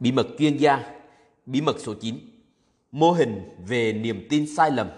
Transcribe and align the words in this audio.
Bí 0.00 0.12
mật 0.12 0.26
chuyên 0.38 0.56
gia, 0.56 0.84
bí 1.46 1.60
mật 1.60 1.76
số 1.78 1.94
9, 1.94 2.18
mô 2.92 3.12
hình 3.12 3.56
về 3.66 3.92
niềm 3.92 4.26
tin 4.30 4.46
sai 4.56 4.70
lầm. 4.70 4.88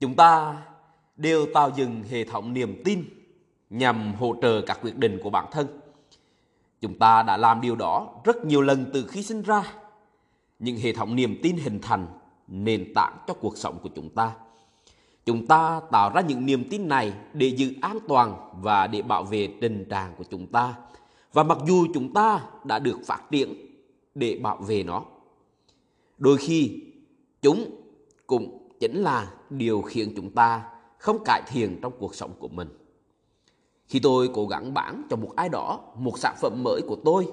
Chúng 0.00 0.14
ta 0.14 0.56
đều 1.16 1.46
tạo 1.54 1.70
dựng 1.76 2.02
hệ 2.10 2.24
thống 2.24 2.52
niềm 2.52 2.82
tin 2.84 3.04
nhằm 3.70 4.14
hỗ 4.14 4.36
trợ 4.42 4.60
các 4.66 4.78
quyết 4.82 4.96
định 4.96 5.18
của 5.22 5.30
bản 5.30 5.46
thân. 5.52 5.66
Chúng 6.80 6.98
ta 6.98 7.22
đã 7.22 7.36
làm 7.36 7.60
điều 7.60 7.76
đó 7.76 8.08
rất 8.24 8.44
nhiều 8.44 8.62
lần 8.62 8.90
từ 8.92 9.06
khi 9.06 9.22
sinh 9.22 9.42
ra. 9.42 9.62
Những 10.58 10.76
hệ 10.76 10.92
thống 10.92 11.16
niềm 11.16 11.38
tin 11.42 11.56
hình 11.56 11.78
thành 11.82 12.06
nền 12.48 12.92
tảng 12.94 13.18
cho 13.26 13.34
cuộc 13.34 13.58
sống 13.58 13.78
của 13.82 13.90
chúng 13.94 14.08
ta. 14.08 14.32
Chúng 15.26 15.46
ta 15.46 15.80
tạo 15.90 16.10
ra 16.14 16.20
những 16.20 16.46
niềm 16.46 16.64
tin 16.70 16.88
này 16.88 17.12
để 17.32 17.46
giữ 17.46 17.72
an 17.80 17.98
toàn 18.08 18.50
và 18.62 18.86
để 18.86 19.02
bảo 19.02 19.24
vệ 19.24 19.48
tình 19.60 19.84
trạng 19.90 20.14
của 20.18 20.24
chúng 20.30 20.46
ta. 20.46 20.74
Và 21.32 21.42
mặc 21.42 21.58
dù 21.66 21.86
chúng 21.94 22.12
ta 22.12 22.40
đã 22.64 22.78
được 22.78 22.98
phát 23.06 23.20
triển 23.30 23.65
để 24.16 24.38
bảo 24.42 24.56
vệ 24.56 24.82
nó, 24.82 25.04
đôi 26.18 26.36
khi 26.36 26.80
chúng 27.42 27.70
cũng 28.26 28.68
chính 28.80 29.02
là 29.02 29.32
điều 29.50 29.82
khiến 29.82 30.12
chúng 30.16 30.30
ta 30.30 30.64
không 30.98 31.24
cải 31.24 31.42
thiện 31.48 31.78
trong 31.82 31.92
cuộc 31.98 32.14
sống 32.14 32.32
của 32.38 32.48
mình. 32.48 32.68
Khi 33.86 34.00
tôi 34.00 34.30
cố 34.34 34.46
gắng 34.46 34.74
bán 34.74 35.02
cho 35.10 35.16
một 35.16 35.32
ai 35.36 35.48
đó 35.48 35.80
một 35.96 36.18
sản 36.18 36.36
phẩm 36.40 36.62
mới 36.64 36.80
của 36.88 36.96
tôi, 37.04 37.26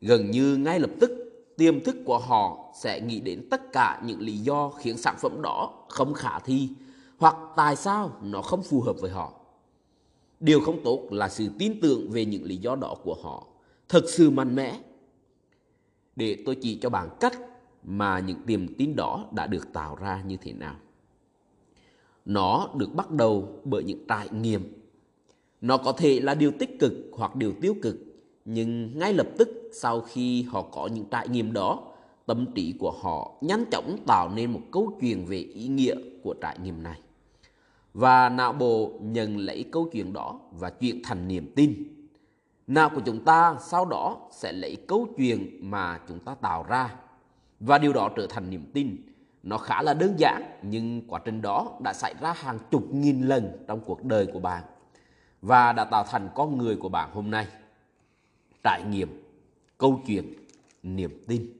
gần 0.00 0.30
như 0.30 0.56
ngay 0.56 0.80
lập 0.80 0.90
tức 1.00 1.10
tiềm 1.56 1.80
thức 1.80 1.96
của 2.04 2.18
họ 2.18 2.72
sẽ 2.74 3.00
nghĩ 3.00 3.20
đến 3.20 3.48
tất 3.50 3.72
cả 3.72 4.02
những 4.04 4.20
lý 4.20 4.38
do 4.38 4.70
khiến 4.70 4.96
sản 4.96 5.16
phẩm 5.18 5.42
đó 5.42 5.84
không 5.88 6.14
khả 6.14 6.38
thi 6.38 6.68
hoặc 7.18 7.36
tại 7.56 7.76
sao 7.76 8.10
nó 8.22 8.42
không 8.42 8.62
phù 8.62 8.80
hợp 8.80 8.96
với 9.00 9.10
họ. 9.10 9.32
Điều 10.40 10.60
không 10.60 10.80
tốt 10.84 11.08
là 11.10 11.28
sự 11.28 11.48
tin 11.58 11.80
tưởng 11.80 12.10
về 12.10 12.24
những 12.24 12.44
lý 12.44 12.56
do 12.56 12.76
đó 12.76 12.96
của 13.04 13.14
họ 13.22 13.46
thật 13.88 14.04
sự 14.08 14.30
mạnh 14.30 14.56
mẽ. 14.56 14.80
Để 16.16 16.42
tôi 16.46 16.54
chỉ 16.54 16.78
cho 16.82 16.90
bạn 16.90 17.08
cách 17.20 17.38
mà 17.84 18.18
những 18.18 18.38
tiềm 18.46 18.74
tin 18.74 18.96
đó 18.96 19.28
đã 19.32 19.46
được 19.46 19.72
tạo 19.72 19.96
ra 19.96 20.22
như 20.26 20.36
thế 20.36 20.52
nào. 20.52 20.76
Nó 22.24 22.68
được 22.76 22.94
bắt 22.94 23.10
đầu 23.10 23.60
bởi 23.64 23.84
những 23.84 24.06
trải 24.08 24.28
nghiệm. 24.30 24.72
Nó 25.60 25.76
có 25.76 25.92
thể 25.92 26.20
là 26.20 26.34
điều 26.34 26.52
tích 26.58 26.78
cực 26.78 26.92
hoặc 27.12 27.36
điều 27.36 27.52
tiêu 27.60 27.74
cực, 27.82 27.96
nhưng 28.44 28.98
ngay 28.98 29.14
lập 29.14 29.26
tức 29.38 29.70
sau 29.72 30.00
khi 30.00 30.42
họ 30.42 30.62
có 30.62 30.86
những 30.86 31.04
trải 31.10 31.28
nghiệm 31.28 31.52
đó, 31.52 31.92
tâm 32.26 32.46
trí 32.54 32.74
của 32.78 32.90
họ 32.90 33.32
nhanh 33.40 33.64
chóng 33.70 33.96
tạo 34.06 34.30
nên 34.34 34.52
một 34.52 34.60
câu 34.70 34.98
chuyện 35.00 35.26
về 35.26 35.38
ý 35.38 35.68
nghĩa 35.68 35.94
của 36.22 36.34
trải 36.40 36.58
nghiệm 36.62 36.82
này. 36.82 37.00
Và 37.94 38.28
não 38.28 38.52
bộ 38.52 38.92
nhận 39.00 39.38
lấy 39.38 39.64
câu 39.72 39.88
chuyện 39.92 40.12
đó 40.12 40.40
và 40.52 40.70
chuyển 40.70 41.00
thành 41.04 41.28
niềm 41.28 41.52
tin. 41.54 41.74
Não 42.66 42.90
của 42.90 43.00
chúng 43.04 43.24
ta 43.24 43.56
sau 43.60 43.84
đó 43.84 44.18
sẽ 44.30 44.52
lấy 44.52 44.76
câu 44.88 45.08
chuyện 45.16 45.70
mà 45.70 46.00
chúng 46.08 46.18
ta 46.18 46.34
tạo 46.34 46.62
ra 46.62 46.94
và 47.60 47.78
điều 47.78 47.92
đó 47.92 48.10
trở 48.16 48.26
thành 48.26 48.50
niềm 48.50 48.70
tin. 48.74 48.96
Nó 49.42 49.58
khá 49.58 49.82
là 49.82 49.94
đơn 49.94 50.14
giản 50.18 50.42
nhưng 50.62 51.08
quá 51.08 51.20
trình 51.24 51.42
đó 51.42 51.78
đã 51.84 51.92
xảy 51.92 52.14
ra 52.20 52.32
hàng 52.32 52.58
chục 52.70 52.94
nghìn 52.94 53.22
lần 53.22 53.64
trong 53.68 53.80
cuộc 53.80 54.04
đời 54.04 54.26
của 54.32 54.40
bạn 54.40 54.62
và 55.42 55.72
đã 55.72 55.84
tạo 55.84 56.04
thành 56.04 56.28
con 56.34 56.58
người 56.58 56.76
của 56.76 56.88
bạn 56.88 57.10
hôm 57.12 57.30
nay. 57.30 57.46
Trải 58.62 58.82
nghiệm, 58.90 59.22
câu 59.78 60.00
chuyện, 60.06 60.34
niềm 60.82 61.24
tin. 61.26 61.52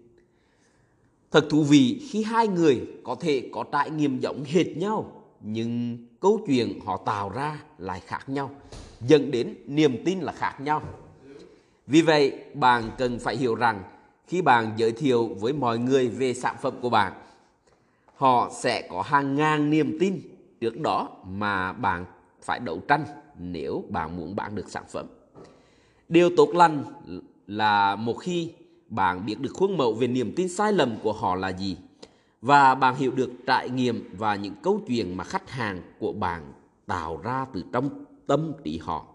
Thật 1.30 1.46
thú 1.50 1.62
vị 1.62 2.08
khi 2.10 2.22
hai 2.22 2.48
người 2.48 2.86
có 3.04 3.14
thể 3.14 3.50
có 3.52 3.64
trải 3.72 3.90
nghiệm 3.90 4.18
giống 4.18 4.44
hệt 4.44 4.76
nhau 4.76 5.23
nhưng 5.46 5.98
câu 6.20 6.40
chuyện 6.46 6.80
họ 6.86 6.96
tạo 6.96 7.28
ra 7.28 7.62
lại 7.78 8.00
khác 8.00 8.28
nhau, 8.28 8.50
dẫn 9.00 9.30
đến 9.30 9.54
niềm 9.66 10.02
tin 10.04 10.20
là 10.20 10.32
khác 10.32 10.60
nhau. 10.60 10.82
Vì 11.86 12.02
vậy, 12.02 12.44
bạn 12.54 12.90
cần 12.98 13.18
phải 13.18 13.36
hiểu 13.36 13.54
rằng 13.54 13.82
khi 14.26 14.42
bạn 14.42 14.72
giới 14.76 14.92
thiệu 14.92 15.28
với 15.40 15.52
mọi 15.52 15.78
người 15.78 16.08
về 16.08 16.34
sản 16.34 16.56
phẩm 16.62 16.74
của 16.82 16.90
bạn, 16.90 17.12
họ 18.14 18.50
sẽ 18.54 18.88
có 18.90 19.02
hàng 19.02 19.34
ngàn 19.34 19.70
niềm 19.70 19.96
tin 20.00 20.20
trước 20.60 20.80
đó 20.80 21.08
mà 21.26 21.72
bạn 21.72 22.04
phải 22.42 22.60
đấu 22.60 22.80
tranh 22.88 23.04
nếu 23.38 23.84
bạn 23.88 24.16
muốn 24.16 24.36
bán 24.36 24.54
được 24.54 24.70
sản 24.70 24.84
phẩm. 24.92 25.06
Điều 26.08 26.30
tốt 26.36 26.48
lành 26.54 26.84
là 27.46 27.96
một 27.96 28.14
khi 28.14 28.52
bạn 28.88 29.26
biết 29.26 29.40
được 29.40 29.50
khuôn 29.54 29.76
mẫu 29.76 29.94
về 29.94 30.06
niềm 30.06 30.32
tin 30.36 30.48
sai 30.48 30.72
lầm 30.72 30.96
của 31.02 31.12
họ 31.12 31.34
là 31.34 31.48
gì 31.48 31.76
và 32.44 32.74
bạn 32.74 32.96
hiểu 32.96 33.10
được 33.10 33.30
trải 33.46 33.70
nghiệm 33.70 34.16
và 34.18 34.36
những 34.36 34.54
câu 34.62 34.80
chuyện 34.86 35.16
mà 35.16 35.24
khách 35.24 35.50
hàng 35.50 35.82
của 35.98 36.12
bạn 36.12 36.52
tạo 36.86 37.20
ra 37.22 37.46
từ 37.52 37.64
trong 37.72 38.04
tâm 38.26 38.52
trí 38.64 38.78
họ. 38.78 39.06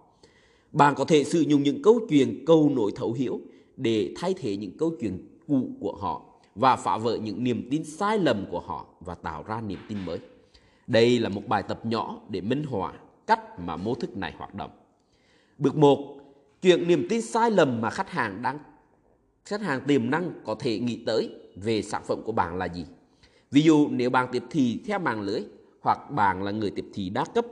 Bạn 0.72 0.96
có 0.96 1.06
thể 1.06 1.24
sử 1.24 1.40
dụng 1.40 1.64
những 1.64 1.82
câu 1.82 2.00
chuyện 2.10 2.44
câu 2.46 2.72
nổi 2.76 2.92
thấu 2.96 3.14
hiểu 3.14 3.40
để 3.78 4.14
thay 4.18 4.34
thế 4.38 4.58
những 4.58 4.78
câu 4.78 4.92
chuyện 5.02 5.40
cũ 5.48 5.70
của 5.80 5.96
họ 5.96 6.22
và 6.56 6.76
phá 6.76 6.98
vỡ 6.98 7.18
những 7.18 7.44
niềm 7.44 7.68
tin 7.72 7.84
sai 7.84 8.20
lầm 8.20 8.46
của 8.52 8.60
họ 8.60 8.86
và 9.00 9.16
tạo 9.16 9.44
ra 9.44 9.62
niềm 9.62 9.80
tin 9.90 10.06
mới. 10.06 10.20
Đây 10.88 11.20
là 11.20 11.30
một 11.30 11.48
bài 11.48 11.64
tập 11.64 11.86
nhỏ 11.86 12.22
để 12.30 12.42
minh 12.42 12.64
họa 12.64 12.94
cách 13.28 13.60
mà 13.60 13.76
mô 13.78 13.96
thức 13.96 14.18
này 14.18 14.34
hoạt 14.38 14.56
động. 14.56 14.72
Bước 15.58 15.76
1. 15.76 16.20
Chuyện 16.62 16.88
niềm 16.88 17.08
tin 17.10 17.22
sai 17.22 17.52
lầm 17.52 17.82
mà 17.82 17.90
khách 17.90 18.10
hàng 18.10 18.42
đang, 18.42 18.60
khách 19.46 19.62
hàng 19.62 19.82
tiềm 19.88 20.10
năng 20.10 20.32
có 20.46 20.56
thể 20.60 20.80
nghĩ 20.80 21.04
tới 21.06 21.30
về 21.56 21.82
sản 21.82 22.04
phẩm 22.08 22.22
của 22.26 22.32
bạn 22.32 22.58
là 22.58 22.66
gì? 22.66 22.86
Ví 23.52 23.62
dụ 23.62 23.88
nếu 23.92 24.10
bạn 24.10 24.28
tiếp 24.32 24.44
thị 24.50 24.82
theo 24.86 25.00
mạng 25.00 25.22
lưới 25.22 25.42
hoặc 25.82 26.12
bạn 26.12 26.44
là 26.44 26.52
người 26.52 26.72
tiếp 26.72 26.86
thị 26.94 27.10
đa 27.10 27.26
cấp, 27.26 27.46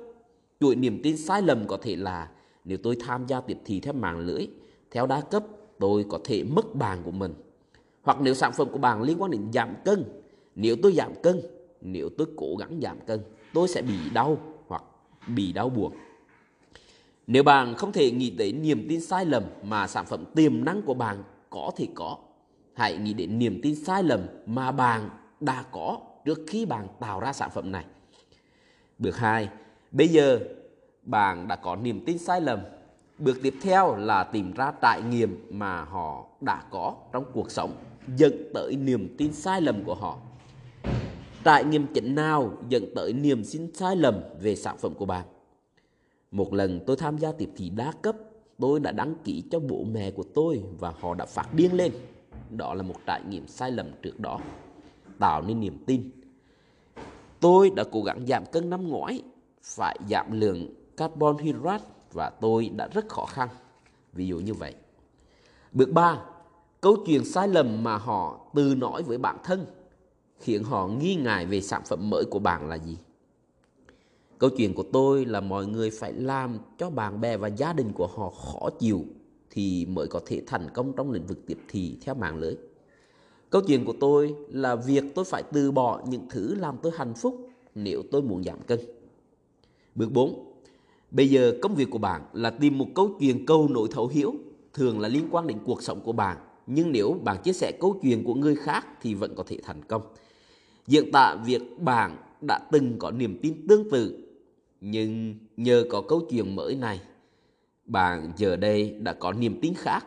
chuỗi 0.60 0.76
niềm 0.76 1.00
tin 1.04 1.18
sai 1.18 1.42
lầm 1.42 1.68
có 1.68 1.78
thể 1.82 1.96
là 1.96 2.30
nếu 2.66 2.78
tôi 2.84 2.98
tham 3.00 3.28
gia 3.28 3.42
tiếp 3.42 3.58
thị 3.66 3.80
theo 3.80 3.94
mạng 3.94 4.20
lưới, 4.20 4.48
theo 4.92 5.08
đa 5.08 5.22
cấp, 5.22 5.44
tôi 5.80 6.06
có 6.10 6.20
thể 6.24 6.44
mất 6.44 6.76
bàn 6.76 7.02
của 7.04 7.12
mình. 7.12 7.34
Hoặc 8.04 8.18
nếu 8.22 8.34
sản 8.34 8.52
phẩm 8.54 8.68
của 8.72 8.78
bạn 8.78 9.02
liên 9.02 9.22
quan 9.22 9.32
đến 9.32 9.42
giảm 9.54 9.74
cân, 9.86 10.04
nếu 10.56 10.76
tôi 10.84 10.94
giảm 10.94 11.12
cân, 11.24 11.42
nếu 11.82 12.10
tôi 12.18 12.28
cố 12.36 12.56
gắng 12.56 12.80
giảm 12.82 13.00
cân, 13.08 13.20
tôi 13.54 13.68
sẽ 13.68 13.82
bị 13.82 13.96
đau 14.14 14.38
hoặc 14.68 14.84
bị 15.28 15.54
đau 15.54 15.70
buồn. 15.70 15.94
Nếu 17.28 17.44
bạn 17.44 17.76
không 17.76 17.92
thể 17.92 18.12
nghĩ 18.12 18.30
đến 18.30 18.62
niềm 18.62 18.86
tin 18.90 19.02
sai 19.02 19.26
lầm 19.26 19.44
mà 19.64 19.88
sản 19.88 20.06
phẩm 20.06 20.26
tiềm 20.36 20.66
năng 20.66 20.82
của 20.82 20.94
bạn 20.94 21.24
có 21.50 21.72
thể 21.78 21.88
có, 21.96 22.18
hãy 22.74 22.98
nghĩ 22.98 23.14
đến 23.14 23.40
niềm 23.40 23.60
tin 23.64 23.76
sai 23.76 24.04
lầm 24.04 24.20
mà 24.46 24.72
bạn 24.72 25.10
đã 25.40 25.64
có 25.72 26.00
trước 26.26 26.40
khi 26.48 26.66
bạn 26.66 26.88
tạo 27.00 27.20
ra 27.20 27.34
sản 27.34 27.50
phẩm 27.54 27.72
này. 27.72 27.86
Bước 29.00 29.18
2. 29.18 29.50
Bây 29.92 30.08
giờ 30.08 30.40
bạn 31.04 31.48
đã 31.48 31.56
có 31.56 31.76
niềm 31.76 32.06
tin 32.06 32.18
sai 32.18 32.42
lầm. 32.42 32.60
Bước 33.18 33.38
tiếp 33.44 33.54
theo 33.62 33.96
là 33.96 34.24
tìm 34.24 34.54
ra 34.54 34.72
trải 34.82 35.02
nghiệm 35.02 35.48
mà 35.50 35.84
họ 35.84 36.26
đã 36.42 36.64
có 36.72 36.96
trong 37.14 37.26
cuộc 37.34 37.52
sống 37.52 37.74
dẫn 38.16 38.52
tới 38.54 38.76
niềm 38.76 39.16
tin 39.18 39.34
sai 39.34 39.62
lầm 39.62 39.84
của 39.84 39.96
họ. 39.96 40.18
Trải 41.44 41.64
nghiệm 41.64 41.88
chính 41.94 42.16
nào 42.16 42.52
dẫn 42.70 42.84
tới 42.96 43.14
niềm 43.14 43.44
tin 43.52 43.74
sai 43.74 43.96
lầm 43.96 44.22
về 44.40 44.56
sản 44.56 44.78
phẩm 44.78 44.94
của 44.94 45.06
bạn? 45.06 45.26
Một 46.32 46.54
lần 46.54 46.80
tôi 46.88 46.96
tham 46.96 47.18
gia 47.18 47.32
tiếp 47.32 47.50
thị 47.56 47.70
đa 47.70 47.92
cấp, 48.02 48.16
tôi 48.60 48.80
đã 48.80 48.92
đăng 48.92 49.16
ký 49.24 49.44
cho 49.52 49.60
bố 49.60 49.84
mẹ 49.92 50.12
của 50.12 50.24
tôi 50.24 50.64
và 50.80 50.94
họ 51.00 51.16
đã 51.16 51.26
phát 51.26 51.54
điên 51.54 51.74
lên. 51.74 51.92
Đó 52.50 52.74
là 52.74 52.84
một 52.84 52.96
trải 53.06 53.22
nghiệm 53.30 53.48
sai 53.48 53.72
lầm 53.72 53.92
trước 54.02 54.20
đó 54.20 54.40
tạo 55.20 55.42
nên 55.42 55.60
niềm 55.60 55.84
tin. 55.86 56.10
Tôi 57.40 57.70
đã 57.70 57.84
cố 57.92 58.04
gắng 58.04 58.26
giảm 58.28 58.44
cân 58.52 58.70
năm 58.70 58.88
ngoái, 58.88 59.22
phải 59.64 59.98
giảm 60.10 60.40
lượng 60.40 60.74
carbon 60.98 61.38
hydrate 61.38 61.86
và 62.14 62.30
tôi 62.30 62.70
đã 62.70 62.88
rất 62.88 63.10
khó 63.10 63.26
khăn. 63.26 63.50
Ví 64.14 64.28
dụ 64.28 64.40
như 64.40 64.54
vậy. 64.54 64.76
Bước 65.72 65.92
3. 65.92 66.22
Câu 66.82 66.98
chuyện 67.06 67.26
sai 67.26 67.48
lầm 67.48 67.84
mà 67.84 67.98
họ 67.98 68.40
tự 68.56 68.76
nói 68.76 69.04
với 69.04 69.18
bản 69.18 69.38
thân 69.44 69.66
khiến 70.40 70.64
họ 70.64 70.88
nghi 70.88 71.16
ngại 71.16 71.46
về 71.46 71.62
sản 71.62 71.82
phẩm 71.86 72.10
mới 72.10 72.24
của 72.26 72.40
bạn 72.40 72.70
là 72.70 72.76
gì? 72.76 72.98
Câu 74.38 74.50
chuyện 74.58 74.74
của 74.74 74.84
tôi 74.94 75.26
là 75.26 75.42
mọi 75.42 75.66
người 75.66 75.92
phải 75.92 76.14
làm 76.14 76.58
cho 76.78 76.90
bạn 76.90 77.22
bè 77.22 77.38
và 77.38 77.48
gia 77.48 77.74
đình 77.74 77.92
của 77.94 78.08
họ 78.08 78.30
khó 78.30 78.70
chịu 78.80 79.06
thì 79.50 79.86
mới 79.86 80.08
có 80.08 80.22
thể 80.26 80.42
thành 80.48 80.70
công 80.74 80.94
trong 80.94 81.12
lĩnh 81.12 81.28
vực 81.28 81.40
tiếp 81.48 81.58
thị 81.68 81.98
theo 82.02 82.16
mạng 82.16 82.38
lưới. 82.38 82.56
Câu 83.50 83.62
chuyện 83.62 83.86
của 83.86 83.94
tôi 84.00 84.36
là 84.50 84.76
việc 84.76 85.04
tôi 85.16 85.26
phải 85.26 85.44
từ 85.44 85.72
bỏ 85.72 86.02
những 86.10 86.26
thứ 86.30 86.56
làm 86.56 86.76
tôi 86.82 86.92
hạnh 86.96 87.14
phúc 87.14 87.50
nếu 87.76 88.04
tôi 88.12 88.22
muốn 88.22 88.44
giảm 88.44 88.60
cân. 88.68 88.80
Bước 89.96 90.12
4. 90.12 90.54
Bây 91.12 91.30
giờ 91.30 91.54
công 91.62 91.76
việc 91.76 91.90
của 91.90 91.98
bạn 91.98 92.22
là 92.34 92.50
tìm 92.50 92.78
một 92.78 92.88
câu 92.96 93.16
chuyện 93.20 93.46
câu 93.46 93.68
nổi 93.68 93.88
thấu 93.92 94.08
hiểu, 94.08 94.34
thường 94.74 95.00
là 95.00 95.10
liên 95.10 95.28
quan 95.32 95.48
đến 95.48 95.58
cuộc 95.66 95.84
sống 95.84 96.00
của 96.02 96.12
bạn. 96.12 96.38
Nhưng 96.68 96.92
nếu 96.92 97.20
bạn 97.24 97.38
chia 97.44 97.54
sẻ 97.54 97.72
câu 97.80 98.00
chuyện 98.02 98.24
của 98.24 98.34
người 98.34 98.56
khác 98.56 98.86
thì 99.02 99.14
vẫn 99.14 99.36
có 99.36 99.44
thể 99.48 99.58
thành 99.64 99.84
công. 99.84 100.02
Diễn 100.88 101.12
tả 101.12 101.36
việc 101.46 101.62
bạn 101.80 102.18
đã 102.42 102.60
từng 102.72 102.96
có 103.00 103.12
niềm 103.12 103.40
tin 103.42 103.68
tương 103.68 103.90
tự, 103.90 104.28
nhưng 104.82 105.36
nhờ 105.58 105.84
có 105.90 106.02
câu 106.02 106.22
chuyện 106.30 106.56
mới 106.56 106.76
này, 106.76 107.02
bạn 107.86 108.32
giờ 108.38 108.56
đây 108.56 108.90
đã 109.00 109.14
có 109.14 109.34
niềm 109.34 109.60
tin 109.62 109.74
khác 109.74 110.06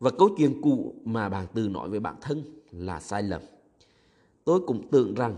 và 0.00 0.10
câu 0.10 0.28
chuyện 0.38 0.60
cũ 0.62 0.94
mà 1.04 1.28
bạn 1.28 1.46
từ 1.54 1.68
nói 1.68 1.88
với 1.88 2.00
bản 2.00 2.14
thân 2.20 2.59
là 2.72 3.00
sai 3.00 3.22
lầm. 3.22 3.42
Tôi 4.44 4.60
cũng 4.66 4.88
tưởng 4.90 5.14
rằng 5.14 5.36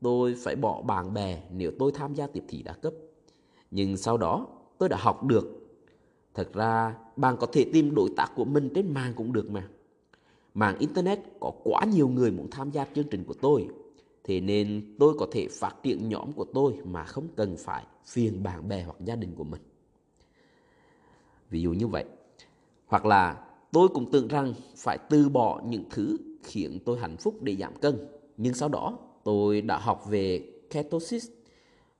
tôi 0.00 0.34
phải 0.38 0.56
bỏ 0.56 0.82
bạn 0.82 1.14
bè 1.14 1.42
nếu 1.52 1.70
tôi 1.78 1.92
tham 1.92 2.14
gia 2.14 2.26
tiếp 2.26 2.44
thị 2.48 2.62
đa 2.62 2.72
cấp. 2.72 2.92
Nhưng 3.70 3.96
sau 3.96 4.16
đó 4.16 4.46
tôi 4.78 4.88
đã 4.88 4.96
học 5.00 5.24
được. 5.24 5.56
Thật 6.34 6.52
ra, 6.52 6.96
bạn 7.16 7.36
có 7.40 7.46
thể 7.46 7.64
tìm 7.72 7.94
đối 7.94 8.10
tác 8.16 8.32
của 8.36 8.44
mình 8.44 8.68
trên 8.74 8.94
mạng 8.94 9.12
cũng 9.16 9.32
được 9.32 9.50
mà. 9.50 9.68
Mạng 10.54 10.76
Internet 10.78 11.18
có 11.40 11.52
quá 11.64 11.84
nhiều 11.84 12.08
người 12.08 12.30
muốn 12.30 12.50
tham 12.50 12.70
gia 12.70 12.86
chương 12.94 13.08
trình 13.10 13.24
của 13.24 13.34
tôi. 13.34 13.68
Thế 14.24 14.40
nên 14.40 14.96
tôi 14.98 15.14
có 15.18 15.26
thể 15.32 15.48
phát 15.50 15.74
triển 15.82 16.08
nhóm 16.08 16.32
của 16.32 16.44
tôi 16.54 16.78
mà 16.84 17.04
không 17.04 17.28
cần 17.36 17.56
phải 17.58 17.84
phiền 18.04 18.42
bạn 18.42 18.68
bè 18.68 18.82
hoặc 18.82 18.96
gia 19.00 19.16
đình 19.16 19.34
của 19.34 19.44
mình. 19.44 19.60
Ví 21.50 21.62
dụ 21.62 21.72
như 21.72 21.86
vậy. 21.86 22.04
Hoặc 22.86 23.06
là 23.06 23.46
tôi 23.72 23.88
cũng 23.88 24.10
tưởng 24.10 24.28
rằng 24.28 24.54
phải 24.76 24.98
từ 25.10 25.28
bỏ 25.28 25.60
những 25.66 25.84
thứ 25.90 26.16
khiến 26.42 26.78
tôi 26.84 26.98
hạnh 26.98 27.16
phúc 27.16 27.42
để 27.42 27.56
giảm 27.56 27.76
cân. 27.76 27.98
Nhưng 28.36 28.54
sau 28.54 28.68
đó 28.68 28.98
tôi 29.24 29.60
đã 29.60 29.78
học 29.78 30.04
về 30.08 30.52
ketosis 30.70 31.28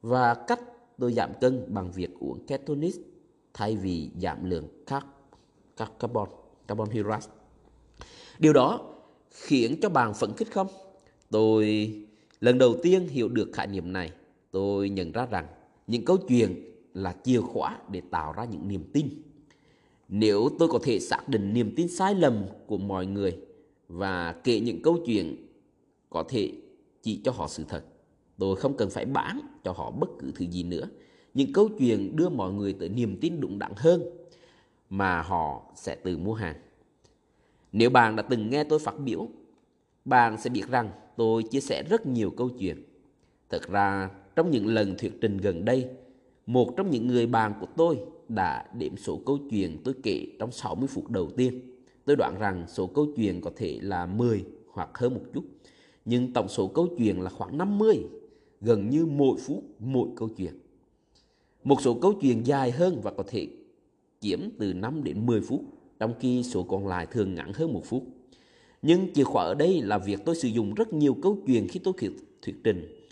và 0.02 0.34
cách 0.34 0.60
tôi 0.98 1.12
giảm 1.12 1.30
cân 1.40 1.74
bằng 1.74 1.92
việc 1.92 2.10
uống 2.20 2.46
ketonis 2.46 2.96
thay 3.54 3.76
vì 3.76 4.10
giảm 4.22 4.50
lượng 4.50 4.68
các 4.86 5.06
các 5.76 5.92
carbon, 5.98 6.28
carbon 6.68 6.90
hydrate. 6.90 7.26
Điều 8.38 8.52
đó 8.52 8.94
khiến 9.30 9.76
cho 9.82 9.88
bạn 9.88 10.14
phấn 10.14 10.32
khích 10.36 10.52
không? 10.52 10.66
Tôi 11.30 11.94
lần 12.40 12.58
đầu 12.58 12.76
tiên 12.82 13.08
hiểu 13.08 13.28
được 13.28 13.50
khái 13.52 13.66
niệm 13.66 13.92
này. 13.92 14.12
Tôi 14.50 14.88
nhận 14.88 15.12
ra 15.12 15.26
rằng 15.26 15.46
những 15.86 16.04
câu 16.04 16.16
chuyện 16.16 16.70
là 16.94 17.16
chìa 17.24 17.40
khóa 17.40 17.78
để 17.90 18.02
tạo 18.10 18.32
ra 18.32 18.44
những 18.44 18.68
niềm 18.68 18.90
tin. 18.92 19.08
Nếu 20.08 20.48
tôi 20.58 20.68
có 20.68 20.78
thể 20.82 21.00
xác 21.00 21.28
định 21.28 21.54
niềm 21.54 21.72
tin 21.76 21.88
sai 21.88 22.14
lầm 22.14 22.44
của 22.66 22.78
mọi 22.78 23.06
người 23.06 23.36
và 23.90 24.32
kể 24.32 24.60
những 24.60 24.82
câu 24.82 24.98
chuyện 25.06 25.36
có 26.10 26.24
thể 26.28 26.52
chỉ 27.02 27.20
cho 27.24 27.32
họ 27.32 27.48
sự 27.48 27.64
thật, 27.68 27.84
tôi 28.38 28.56
không 28.56 28.76
cần 28.76 28.90
phải 28.90 29.04
bán 29.04 29.40
cho 29.64 29.72
họ 29.72 29.90
bất 29.90 30.08
cứ 30.18 30.32
thứ 30.34 30.46
gì 30.46 30.62
nữa. 30.62 30.88
Những 31.34 31.52
câu 31.52 31.68
chuyện 31.78 32.16
đưa 32.16 32.28
mọi 32.28 32.52
người 32.52 32.72
tới 32.72 32.88
niềm 32.88 33.18
tin 33.20 33.40
đúng 33.40 33.58
đắn 33.58 33.72
hơn 33.76 34.02
mà 34.90 35.22
họ 35.22 35.72
sẽ 35.74 35.94
tự 35.94 36.18
mua 36.18 36.34
hàng. 36.34 36.56
Nếu 37.72 37.90
bạn 37.90 38.16
đã 38.16 38.22
từng 38.22 38.50
nghe 38.50 38.64
tôi 38.64 38.78
phát 38.78 38.98
biểu, 38.98 39.28
bạn 40.04 40.40
sẽ 40.40 40.50
biết 40.50 40.68
rằng 40.68 40.90
tôi 41.16 41.42
chia 41.42 41.60
sẻ 41.60 41.82
rất 41.90 42.06
nhiều 42.06 42.30
câu 42.30 42.48
chuyện. 42.48 42.84
Thật 43.48 43.68
ra, 43.68 44.10
trong 44.36 44.50
những 44.50 44.66
lần 44.66 44.94
thuyết 44.98 45.12
trình 45.20 45.36
gần 45.36 45.64
đây, 45.64 45.88
một 46.46 46.74
trong 46.76 46.90
những 46.90 47.06
người 47.06 47.26
bạn 47.26 47.54
của 47.60 47.66
tôi 47.76 47.98
đã 48.28 48.66
đếm 48.74 48.96
số 48.96 49.20
câu 49.26 49.38
chuyện 49.50 49.78
tôi 49.84 49.94
kể 50.02 50.26
trong 50.38 50.52
60 50.52 50.88
phút 50.88 51.10
đầu 51.10 51.30
tiên. 51.36 51.79
Tôi 52.10 52.16
đoán 52.16 52.38
rằng 52.38 52.64
số 52.68 52.86
câu 52.86 53.06
chuyện 53.16 53.40
có 53.40 53.50
thể 53.56 53.78
là 53.82 54.06
10 54.06 54.44
hoặc 54.72 54.90
hơn 54.94 55.14
một 55.14 55.20
chút. 55.34 55.44
Nhưng 56.04 56.32
tổng 56.32 56.48
số 56.48 56.66
câu 56.68 56.88
chuyện 56.98 57.20
là 57.20 57.30
khoảng 57.30 57.58
50, 57.58 57.98
gần 58.60 58.90
như 58.90 59.06
mỗi 59.06 59.36
phút 59.38 59.64
mỗi 59.78 60.08
câu 60.16 60.28
chuyện. 60.28 60.58
Một 61.64 61.80
số 61.80 61.94
câu 61.94 62.12
chuyện 62.20 62.46
dài 62.46 62.70
hơn 62.70 63.00
và 63.02 63.10
có 63.10 63.24
thể 63.26 63.48
chiếm 64.20 64.40
từ 64.58 64.72
5 64.72 65.04
đến 65.04 65.26
10 65.26 65.40
phút 65.40 65.60
trong 65.98 66.14
khi 66.20 66.42
số 66.42 66.62
còn 66.62 66.86
lại 66.86 67.06
thường 67.06 67.34
ngắn 67.34 67.52
hơn 67.52 67.72
một 67.72 67.82
phút. 67.84 68.04
Nhưng 68.82 69.12
chìa 69.14 69.24
khóa 69.24 69.44
ở 69.44 69.54
đây 69.54 69.80
là 69.80 69.98
việc 69.98 70.24
tôi 70.24 70.36
sử 70.36 70.48
dụng 70.48 70.74
rất 70.74 70.92
nhiều 70.92 71.16
câu 71.22 71.38
chuyện 71.46 71.68
khi 71.68 71.80
tôi 71.84 71.94
thuyết 72.42 72.60
trình. 72.64 73.06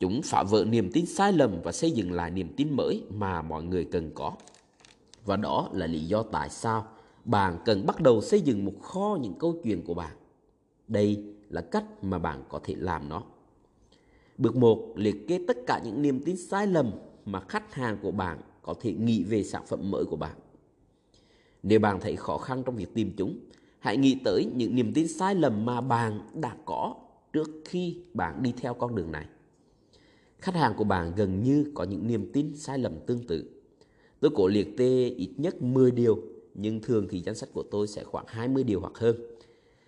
Chúng 0.00 0.20
phá 0.24 0.42
vỡ 0.42 0.64
niềm 0.64 0.90
tin 0.92 1.06
sai 1.06 1.32
lầm 1.32 1.62
và 1.62 1.72
xây 1.72 1.90
dựng 1.90 2.12
lại 2.12 2.30
niềm 2.30 2.48
tin 2.56 2.76
mới 2.76 3.02
mà 3.10 3.42
mọi 3.42 3.62
người 3.62 3.84
cần 3.84 4.10
có. 4.14 4.32
Và 5.24 5.36
đó 5.36 5.68
là 5.72 5.86
lý 5.86 6.00
do 6.00 6.22
tại 6.22 6.50
sao 6.50 6.86
bạn 7.24 7.58
cần 7.64 7.86
bắt 7.86 8.00
đầu 8.00 8.20
xây 8.20 8.40
dựng 8.40 8.64
một 8.64 8.82
kho 8.82 9.18
những 9.20 9.34
câu 9.38 9.60
chuyện 9.64 9.84
của 9.84 9.94
bạn. 9.94 10.16
Đây 10.88 11.24
là 11.48 11.60
cách 11.60 12.04
mà 12.04 12.18
bạn 12.18 12.42
có 12.48 12.60
thể 12.64 12.74
làm 12.78 13.08
nó. 13.08 13.22
Bước 14.38 14.56
1. 14.56 14.92
Liệt 14.96 15.28
kê 15.28 15.40
tất 15.48 15.56
cả 15.66 15.80
những 15.84 16.02
niềm 16.02 16.20
tin 16.24 16.36
sai 16.36 16.66
lầm 16.66 16.92
mà 17.24 17.40
khách 17.40 17.74
hàng 17.74 17.98
của 18.02 18.10
bạn 18.10 18.40
có 18.62 18.74
thể 18.80 18.92
nghĩ 18.92 19.24
về 19.24 19.44
sản 19.44 19.62
phẩm 19.66 19.90
mới 19.90 20.04
của 20.04 20.16
bạn. 20.16 20.36
Nếu 21.62 21.80
bạn 21.80 22.00
thấy 22.00 22.16
khó 22.16 22.38
khăn 22.38 22.62
trong 22.66 22.76
việc 22.76 22.94
tìm 22.94 23.12
chúng, 23.16 23.38
hãy 23.78 23.96
nghĩ 23.96 24.18
tới 24.24 24.46
những 24.54 24.74
niềm 24.74 24.92
tin 24.92 25.08
sai 25.08 25.34
lầm 25.34 25.64
mà 25.64 25.80
bạn 25.80 26.20
đã 26.34 26.56
có 26.64 26.94
trước 27.32 27.50
khi 27.64 27.96
bạn 28.14 28.42
đi 28.42 28.52
theo 28.56 28.74
con 28.74 28.94
đường 28.94 29.12
này. 29.12 29.26
Khách 30.38 30.54
hàng 30.54 30.74
của 30.76 30.84
bạn 30.84 31.12
gần 31.16 31.42
như 31.42 31.72
có 31.74 31.84
những 31.84 32.06
niềm 32.06 32.30
tin 32.32 32.56
sai 32.56 32.78
lầm 32.78 32.92
tương 33.06 33.26
tự. 33.26 33.44
Tôi 34.20 34.30
cố 34.34 34.46
liệt 34.46 34.76
kê 34.76 35.08
ít 35.08 35.30
nhất 35.36 35.62
10 35.62 35.90
điều, 35.90 36.22
nhưng 36.60 36.80
thường 36.80 37.06
thì 37.10 37.20
danh 37.20 37.34
sách 37.34 37.48
của 37.52 37.62
tôi 37.70 37.88
sẽ 37.88 38.04
khoảng 38.04 38.24
20 38.28 38.64
điều 38.64 38.80
hoặc 38.80 38.98
hơn. 38.98 39.16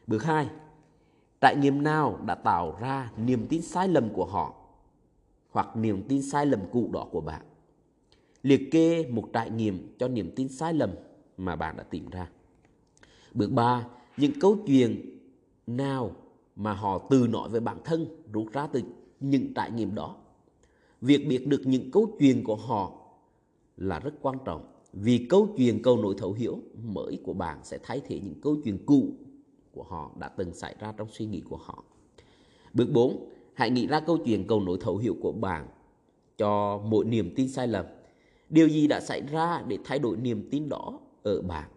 Bước 0.07 0.23
2. 0.23 0.49
Trải 1.41 1.57
nghiệm 1.57 1.83
nào 1.83 2.19
đã 2.27 2.35
tạo 2.35 2.77
ra 2.81 3.13
niềm 3.17 3.47
tin 3.49 3.63
sai 3.63 3.89
lầm 3.89 4.09
của 4.15 4.25
họ 4.25 4.55
hoặc 5.51 5.77
niềm 5.77 6.03
tin 6.09 6.23
sai 6.23 6.47
lầm 6.47 6.61
cũ 6.73 6.91
đó 6.93 7.09
của 7.11 7.21
bạn? 7.21 7.43
Liệt 8.43 8.71
kê 8.71 9.07
một 9.11 9.29
trải 9.33 9.51
nghiệm 9.51 9.97
cho 9.99 10.09
niềm 10.09 10.33
tin 10.37 10.49
sai 10.49 10.75
lầm 10.75 10.91
mà 11.37 11.57
bạn 11.57 11.77
đã 11.77 11.83
tìm 11.83 12.11
ra. 12.11 12.31
Bước 13.35 13.51
3. 13.53 13.87
Những 14.17 14.33
câu 14.41 14.57
chuyện 14.67 15.19
nào 15.67 16.11
mà 16.57 16.73
họ 16.73 16.99
từ 17.11 17.27
nói 17.31 17.49
với 17.49 17.61
bản 17.61 17.79
thân 17.85 18.07
rút 18.33 18.53
ra 18.53 18.67
từ 18.67 18.83
những 19.21 19.55
trải 19.55 19.71
nghiệm 19.71 19.95
đó. 19.95 20.17
Việc 21.01 21.27
biết 21.29 21.47
được 21.47 21.63
những 21.65 21.91
câu 21.91 22.17
chuyện 22.21 22.45
của 22.45 22.57
họ 22.57 22.93
là 23.77 23.99
rất 23.99 24.13
quan 24.23 24.39
trọng 24.45 24.72
vì 24.93 25.27
câu 25.31 25.55
chuyện 25.57 25.83
cầu 25.83 25.97
nối 25.97 26.15
thấu 26.19 26.33
hiểu 26.33 26.59
mới 26.83 27.19
của 27.25 27.33
bạn 27.33 27.59
sẽ 27.63 27.79
thay 27.83 28.01
thế 28.07 28.21
những 28.21 28.41
câu 28.43 28.57
chuyện 28.65 28.79
cũ 28.87 29.13
của 29.73 29.83
họ 29.83 30.11
đã 30.19 30.29
từng 30.29 30.55
xảy 30.55 30.75
ra 30.81 30.93
trong 30.97 31.09
suy 31.11 31.27
nghĩ 31.27 31.41
của 31.41 31.57
họ. 31.57 31.85
Bước 32.75 32.89
4. 32.93 33.29
Hãy 33.55 33.71
nghĩ 33.71 33.87
ra 33.87 34.01
câu 34.01 34.19
chuyện 34.25 34.47
cầu 34.47 34.61
nối 34.61 34.79
thấu 34.81 34.97
hiểu 34.97 35.17
của 35.21 35.33
bạn 35.33 35.69
cho 36.39 36.79
mỗi 36.79 37.05
niềm 37.05 37.33
tin 37.37 37.49
sai 37.49 37.69
lầm. 37.69 37.87
Điều 38.49 38.69
gì 38.69 38.87
đã 38.87 39.01
xảy 39.01 39.21
ra 39.21 39.63
để 39.69 39.79
thay 39.85 39.99
đổi 39.99 40.17
niềm 40.17 40.49
tin 40.51 40.69
đó 40.69 41.01
ở 41.23 41.43
bạn. 41.43 41.71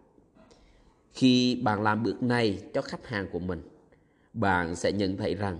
Khi 1.12 1.60
bạn 1.62 1.82
làm 1.82 2.02
bước 2.02 2.22
này 2.22 2.62
cho 2.74 2.82
khách 2.82 3.06
hàng 3.06 3.26
của 3.32 3.38
mình, 3.38 3.62
bạn 4.32 4.76
sẽ 4.76 4.92
nhận 4.92 5.16
thấy 5.16 5.34
rằng 5.34 5.58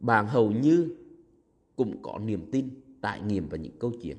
bạn 0.00 0.26
hầu 0.26 0.50
như 0.50 0.96
cũng 1.76 2.02
có 2.02 2.18
niềm 2.18 2.48
tin, 2.52 2.68
trải 3.02 3.20
nghiệm 3.20 3.48
và 3.48 3.56
những 3.56 3.78
câu 3.78 3.92
chuyện. 4.02 4.16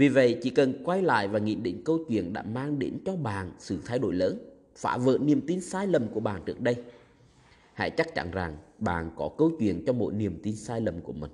Vì 0.00 0.08
vậy, 0.08 0.38
chỉ 0.42 0.50
cần 0.50 0.82
quay 0.84 1.02
lại 1.02 1.28
và 1.28 1.38
nghĩ 1.38 1.54
đến 1.54 1.82
câu 1.84 1.98
chuyện 2.08 2.32
đã 2.32 2.42
mang 2.42 2.78
đến 2.78 2.98
cho 3.04 3.16
bạn 3.16 3.52
sự 3.58 3.78
thay 3.84 3.98
đổi 3.98 4.14
lớn, 4.14 4.38
phá 4.76 4.96
vỡ 4.96 5.18
niềm 5.20 5.40
tin 5.46 5.60
sai 5.60 5.86
lầm 5.86 6.08
của 6.08 6.20
bạn 6.20 6.42
trước 6.46 6.60
đây. 6.60 6.76
Hãy 7.74 7.90
chắc 7.90 8.14
chắn 8.14 8.30
rằng 8.30 8.56
bạn 8.78 9.10
có 9.16 9.30
câu 9.38 9.50
chuyện 9.58 9.84
cho 9.86 9.92
mỗi 9.92 10.12
niềm 10.12 10.40
tin 10.42 10.56
sai 10.56 10.80
lầm 10.80 11.00
của 11.00 11.12
mình. 11.12 11.30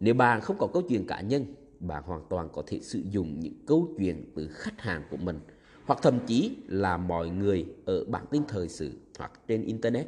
Nếu 0.00 0.14
bạn 0.14 0.40
không 0.40 0.56
có 0.58 0.66
câu 0.66 0.82
chuyện 0.88 1.06
cá 1.06 1.20
nhân, 1.20 1.44
bạn 1.80 2.02
hoàn 2.06 2.20
toàn 2.30 2.48
có 2.52 2.62
thể 2.66 2.80
sử 2.80 3.02
dụng 3.10 3.40
những 3.40 3.54
câu 3.66 3.94
chuyện 3.98 4.32
từ 4.34 4.48
khách 4.48 4.80
hàng 4.80 5.02
của 5.10 5.16
mình– 5.16 5.40
hoặc 5.86 5.98
thậm 6.02 6.18
chí 6.26 6.56
là 6.68 6.96
mọi 6.96 7.28
người 7.28 7.66
ở 7.84 8.04
bản 8.04 8.24
tin 8.30 8.42
thời 8.48 8.68
sự 8.68 8.90
hoặc 9.18 9.32
trên 9.48 9.62
Internet. 9.62 10.06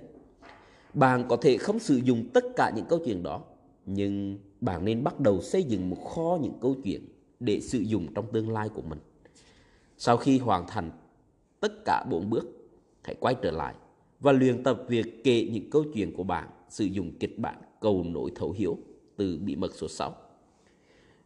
Bạn 0.95 1.25
có 1.29 1.37
thể 1.37 1.57
không 1.59 1.79
sử 1.79 1.97
dụng 1.97 2.25
tất 2.33 2.45
cả 2.57 2.73
những 2.77 2.85
câu 2.89 2.99
chuyện 3.05 3.23
đó, 3.23 3.43
nhưng 3.87 4.39
bạn 4.61 4.85
nên 4.85 5.05
bắt 5.05 5.21
đầu 5.21 5.43
xây 5.43 5.63
dựng 5.63 5.91
một 5.91 6.05
kho 6.05 6.39
những 6.43 6.59
câu 6.61 6.77
chuyện 6.85 7.03
để 7.41 7.61
sử 7.61 7.79
dụng 7.79 8.15
trong 8.15 8.33
tương 8.33 8.51
lai 8.51 8.69
của 8.69 8.83
mình. 8.83 8.99
Sau 9.99 10.17
khi 10.17 10.39
hoàn 10.39 10.67
thành 10.69 10.91
tất 11.61 11.85
cả 11.85 12.05
bốn 12.11 12.31
bước, 12.31 12.47
hãy 13.03 13.17
quay 13.21 13.35
trở 13.43 13.51
lại 13.51 13.75
và 14.21 14.33
luyện 14.33 14.63
tập 14.63 14.83
việc 14.89 15.25
kể 15.25 15.49
những 15.53 15.71
câu 15.71 15.85
chuyện 15.95 16.13
của 16.17 16.25
bạn 16.25 16.49
sử 16.69 16.85
dụng 16.85 17.13
kịch 17.21 17.39
bản 17.39 17.57
cầu 17.81 18.05
nối 18.05 18.31
thấu 18.35 18.53
hiểu 18.53 18.79
từ 19.17 19.39
bí 19.39 19.57
mật 19.57 19.75
số 19.75 19.89
6. 19.89 20.15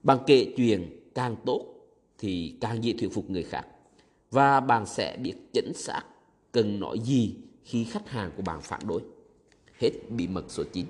Bạn 0.02 0.18
kể 0.26 0.54
chuyện 0.56 1.10
càng 1.14 1.36
tốt 1.46 1.74
thì 2.18 2.56
càng 2.60 2.84
dễ 2.84 2.92
thuyết 2.98 3.12
phục 3.12 3.30
người 3.30 3.42
khác 3.42 3.66
và 4.30 4.60
bạn 4.60 4.86
sẽ 4.86 5.16
biết 5.22 5.34
chính 5.52 5.72
xác 5.74 6.02
cần 6.52 6.80
nói 6.80 6.98
gì 6.98 7.36
khi 7.64 7.84
khách 7.84 8.08
hàng 8.08 8.30
của 8.36 8.42
bạn 8.42 8.60
phản 8.62 8.80
đối. 8.86 9.02
Hết 9.78 9.90
bí 10.10 10.28
mật 10.28 10.44
số 10.48 10.64
9. 10.72 10.86